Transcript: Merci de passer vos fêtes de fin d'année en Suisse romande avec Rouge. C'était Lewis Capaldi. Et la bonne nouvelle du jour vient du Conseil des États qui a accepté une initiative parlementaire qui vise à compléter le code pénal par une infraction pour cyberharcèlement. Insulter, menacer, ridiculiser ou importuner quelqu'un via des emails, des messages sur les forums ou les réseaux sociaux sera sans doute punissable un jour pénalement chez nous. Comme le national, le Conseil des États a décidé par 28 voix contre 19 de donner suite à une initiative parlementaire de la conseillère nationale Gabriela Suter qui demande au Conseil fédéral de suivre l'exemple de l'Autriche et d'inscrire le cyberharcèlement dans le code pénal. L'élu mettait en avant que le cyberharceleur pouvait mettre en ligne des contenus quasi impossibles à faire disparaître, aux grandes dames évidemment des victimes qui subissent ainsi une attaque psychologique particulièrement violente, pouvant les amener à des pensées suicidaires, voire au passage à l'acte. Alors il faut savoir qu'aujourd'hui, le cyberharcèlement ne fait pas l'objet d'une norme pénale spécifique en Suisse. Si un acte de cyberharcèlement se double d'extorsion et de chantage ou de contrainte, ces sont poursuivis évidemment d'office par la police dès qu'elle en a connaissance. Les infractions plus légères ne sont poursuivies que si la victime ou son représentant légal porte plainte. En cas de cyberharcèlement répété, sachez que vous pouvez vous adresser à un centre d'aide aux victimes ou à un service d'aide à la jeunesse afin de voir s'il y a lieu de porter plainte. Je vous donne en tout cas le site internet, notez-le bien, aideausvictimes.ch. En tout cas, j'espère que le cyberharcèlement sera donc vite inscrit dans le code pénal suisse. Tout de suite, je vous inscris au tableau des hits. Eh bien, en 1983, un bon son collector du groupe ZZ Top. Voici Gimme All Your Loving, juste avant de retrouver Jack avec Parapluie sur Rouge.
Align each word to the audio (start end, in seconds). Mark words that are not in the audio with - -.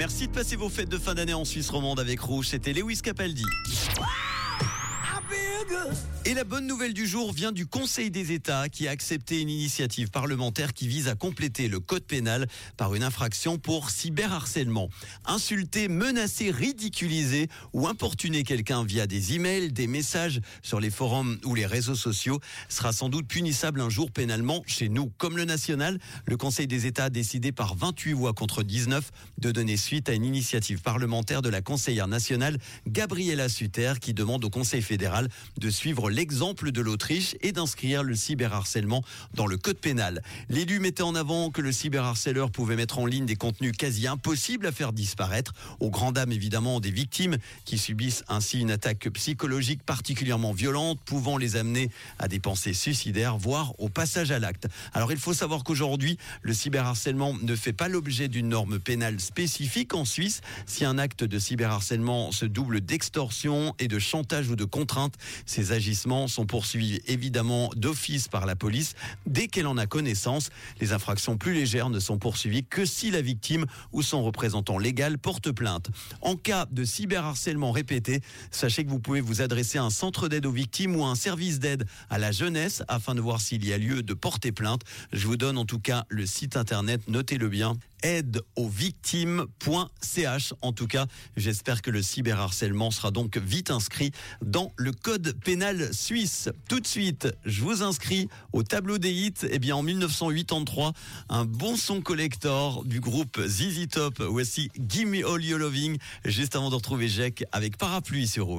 Merci 0.00 0.28
de 0.28 0.32
passer 0.32 0.56
vos 0.56 0.70
fêtes 0.70 0.88
de 0.88 0.96
fin 0.96 1.12
d'année 1.12 1.34
en 1.34 1.44
Suisse 1.44 1.68
romande 1.68 2.00
avec 2.00 2.20
Rouge. 2.20 2.48
C'était 2.48 2.72
Lewis 2.72 3.02
Capaldi. 3.02 3.44
Et 6.26 6.34
la 6.34 6.44
bonne 6.44 6.66
nouvelle 6.66 6.92
du 6.92 7.06
jour 7.06 7.32
vient 7.32 7.50
du 7.50 7.66
Conseil 7.66 8.10
des 8.10 8.32
États 8.32 8.68
qui 8.68 8.86
a 8.86 8.90
accepté 8.90 9.40
une 9.40 9.48
initiative 9.48 10.10
parlementaire 10.10 10.74
qui 10.74 10.86
vise 10.86 11.08
à 11.08 11.14
compléter 11.14 11.66
le 11.66 11.80
code 11.80 12.04
pénal 12.04 12.46
par 12.76 12.94
une 12.94 13.02
infraction 13.02 13.56
pour 13.56 13.88
cyberharcèlement. 13.88 14.90
Insulter, 15.24 15.88
menacer, 15.88 16.50
ridiculiser 16.50 17.48
ou 17.72 17.88
importuner 17.88 18.42
quelqu'un 18.42 18.84
via 18.84 19.06
des 19.06 19.32
emails, 19.32 19.72
des 19.72 19.86
messages 19.86 20.42
sur 20.62 20.78
les 20.78 20.90
forums 20.90 21.38
ou 21.46 21.54
les 21.54 21.64
réseaux 21.64 21.94
sociaux 21.94 22.38
sera 22.68 22.92
sans 22.92 23.08
doute 23.08 23.26
punissable 23.26 23.80
un 23.80 23.88
jour 23.88 24.10
pénalement 24.10 24.62
chez 24.66 24.90
nous. 24.90 25.10
Comme 25.16 25.38
le 25.38 25.46
national, 25.46 25.98
le 26.26 26.36
Conseil 26.36 26.66
des 26.66 26.84
États 26.84 27.04
a 27.04 27.10
décidé 27.10 27.50
par 27.50 27.76
28 27.76 28.12
voix 28.12 28.34
contre 28.34 28.62
19 28.62 29.10
de 29.38 29.50
donner 29.52 29.78
suite 29.78 30.10
à 30.10 30.12
une 30.12 30.26
initiative 30.26 30.82
parlementaire 30.82 31.40
de 31.40 31.48
la 31.48 31.62
conseillère 31.62 32.08
nationale 32.08 32.58
Gabriela 32.86 33.48
Suter 33.48 33.94
qui 34.02 34.12
demande 34.12 34.44
au 34.44 34.50
Conseil 34.50 34.82
fédéral 34.82 35.30
de 35.58 35.70
suivre 35.70 36.09
l'exemple 36.10 36.72
de 36.72 36.80
l'Autriche 36.80 37.36
et 37.40 37.52
d'inscrire 37.52 38.02
le 38.02 38.14
cyberharcèlement 38.14 39.02
dans 39.34 39.46
le 39.46 39.56
code 39.56 39.78
pénal. 39.78 40.22
L'élu 40.48 40.80
mettait 40.80 41.02
en 41.02 41.14
avant 41.14 41.50
que 41.50 41.60
le 41.60 41.72
cyberharceleur 41.72 42.50
pouvait 42.50 42.76
mettre 42.76 42.98
en 42.98 43.06
ligne 43.06 43.26
des 43.26 43.36
contenus 43.36 43.72
quasi 43.76 44.06
impossibles 44.06 44.66
à 44.66 44.72
faire 44.72 44.92
disparaître, 44.92 45.52
aux 45.80 45.90
grandes 45.90 46.16
dames 46.16 46.32
évidemment 46.32 46.80
des 46.80 46.90
victimes 46.90 47.36
qui 47.64 47.78
subissent 47.78 48.24
ainsi 48.28 48.60
une 48.60 48.70
attaque 48.70 49.08
psychologique 49.10 49.82
particulièrement 49.82 50.52
violente, 50.52 50.98
pouvant 51.04 51.38
les 51.38 51.56
amener 51.56 51.90
à 52.18 52.28
des 52.28 52.40
pensées 52.40 52.74
suicidaires, 52.74 53.38
voire 53.38 53.72
au 53.78 53.88
passage 53.88 54.30
à 54.30 54.38
l'acte. 54.38 54.68
Alors 54.92 55.12
il 55.12 55.18
faut 55.18 55.34
savoir 55.34 55.64
qu'aujourd'hui, 55.64 56.18
le 56.42 56.52
cyberharcèlement 56.52 57.34
ne 57.42 57.56
fait 57.56 57.72
pas 57.72 57.88
l'objet 57.88 58.28
d'une 58.28 58.48
norme 58.48 58.78
pénale 58.78 59.20
spécifique 59.20 59.94
en 59.94 60.04
Suisse. 60.04 60.40
Si 60.66 60.84
un 60.84 60.98
acte 60.98 61.24
de 61.24 61.38
cyberharcèlement 61.38 62.32
se 62.32 62.46
double 62.46 62.80
d'extorsion 62.80 63.74
et 63.78 63.88
de 63.88 63.98
chantage 63.98 64.48
ou 64.48 64.56
de 64.56 64.64
contrainte, 64.64 65.14
ces 65.46 65.72
sont 66.28 66.46
poursuivis 66.46 67.00
évidemment 67.06 67.70
d'office 67.76 68.28
par 68.28 68.46
la 68.46 68.56
police 68.56 68.94
dès 69.26 69.48
qu'elle 69.48 69.66
en 69.66 69.76
a 69.76 69.86
connaissance. 69.86 70.50
Les 70.80 70.92
infractions 70.92 71.36
plus 71.36 71.54
légères 71.54 71.90
ne 71.90 72.00
sont 72.00 72.18
poursuivies 72.18 72.64
que 72.64 72.84
si 72.84 73.10
la 73.10 73.22
victime 73.22 73.66
ou 73.92 74.02
son 74.02 74.22
représentant 74.22 74.78
légal 74.78 75.18
porte 75.18 75.50
plainte. 75.50 75.90
En 76.20 76.36
cas 76.36 76.66
de 76.70 76.84
cyberharcèlement 76.84 77.72
répété, 77.72 78.20
sachez 78.50 78.84
que 78.84 78.90
vous 78.90 79.00
pouvez 79.00 79.20
vous 79.20 79.42
adresser 79.42 79.78
à 79.78 79.84
un 79.84 79.90
centre 79.90 80.28
d'aide 80.28 80.46
aux 80.46 80.52
victimes 80.52 80.96
ou 80.96 81.04
à 81.04 81.08
un 81.08 81.14
service 81.14 81.58
d'aide 81.58 81.86
à 82.08 82.18
la 82.18 82.32
jeunesse 82.32 82.82
afin 82.88 83.14
de 83.14 83.20
voir 83.20 83.40
s'il 83.40 83.64
y 83.64 83.72
a 83.72 83.78
lieu 83.78 84.02
de 84.02 84.14
porter 84.14 84.52
plainte. 84.52 84.82
Je 85.12 85.26
vous 85.26 85.36
donne 85.36 85.58
en 85.58 85.64
tout 85.64 85.80
cas 85.80 86.04
le 86.08 86.26
site 86.26 86.56
internet, 86.56 87.02
notez-le 87.08 87.48
bien, 87.48 87.76
aideausvictimes.ch. 88.02 90.54
En 90.62 90.72
tout 90.72 90.86
cas, 90.86 91.06
j'espère 91.36 91.82
que 91.82 91.90
le 91.90 92.02
cyberharcèlement 92.02 92.90
sera 92.90 93.10
donc 93.10 93.36
vite 93.36 93.70
inscrit 93.70 94.12
dans 94.42 94.72
le 94.76 94.92
code 94.92 95.36
pénal 95.44 95.92
suisse. 95.94 96.48
Tout 96.68 96.80
de 96.80 96.86
suite, 96.86 97.28
je 97.44 97.62
vous 97.62 97.82
inscris 97.82 98.28
au 98.52 98.62
tableau 98.62 98.98
des 98.98 99.12
hits. 99.12 99.46
Eh 99.50 99.58
bien, 99.58 99.76
en 99.76 99.82
1983, 99.82 100.92
un 101.28 101.44
bon 101.44 101.76
son 101.76 102.00
collector 102.00 102.84
du 102.84 103.00
groupe 103.00 103.40
ZZ 103.40 103.88
Top. 103.88 104.22
Voici 104.22 104.70
Gimme 104.78 105.22
All 105.26 105.44
Your 105.44 105.58
Loving, 105.58 105.98
juste 106.24 106.56
avant 106.56 106.70
de 106.70 106.74
retrouver 106.74 107.08
Jack 107.08 107.44
avec 107.52 107.76
Parapluie 107.76 108.26
sur 108.26 108.46
Rouge. 108.46 108.58